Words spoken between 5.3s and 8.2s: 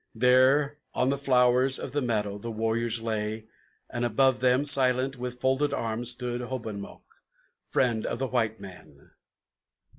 folded arms, stood Hobomok, friend of